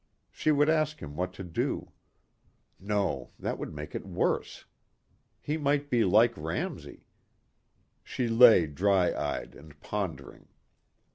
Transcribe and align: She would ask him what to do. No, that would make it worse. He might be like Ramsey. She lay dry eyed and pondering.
She 0.31 0.49
would 0.49 0.67
ask 0.67 0.99
him 0.99 1.15
what 1.15 1.31
to 1.33 1.43
do. 1.43 1.91
No, 2.79 3.29
that 3.37 3.59
would 3.59 3.71
make 3.71 3.93
it 3.93 4.03
worse. 4.03 4.65
He 5.39 5.57
might 5.57 5.91
be 5.91 6.03
like 6.03 6.35
Ramsey. 6.35 7.05
She 8.03 8.27
lay 8.27 8.65
dry 8.65 9.13
eyed 9.13 9.53
and 9.53 9.79
pondering. 9.79 10.47